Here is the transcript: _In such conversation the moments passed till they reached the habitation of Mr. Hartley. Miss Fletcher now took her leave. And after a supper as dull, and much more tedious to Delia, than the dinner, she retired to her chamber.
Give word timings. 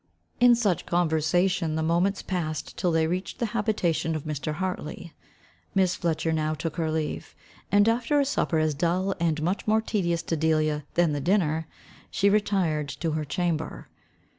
_In 0.39 0.55
such 0.55 0.87
conversation 0.87 1.75
the 1.75 1.83
moments 1.83 2.23
passed 2.23 2.75
till 2.75 2.91
they 2.91 3.05
reached 3.05 3.37
the 3.37 3.45
habitation 3.53 4.15
of 4.15 4.23
Mr. 4.23 4.55
Hartley. 4.55 5.13
Miss 5.75 5.93
Fletcher 5.93 6.33
now 6.33 6.55
took 6.55 6.77
her 6.77 6.89
leave. 6.89 7.35
And 7.71 7.87
after 7.87 8.19
a 8.19 8.25
supper 8.25 8.57
as 8.57 8.73
dull, 8.73 9.13
and 9.19 9.43
much 9.43 9.67
more 9.67 9.79
tedious 9.79 10.23
to 10.23 10.35
Delia, 10.35 10.85
than 10.95 11.11
the 11.11 11.21
dinner, 11.21 11.67
she 12.09 12.31
retired 12.31 12.89
to 12.89 13.11
her 13.11 13.25
chamber. 13.25 13.89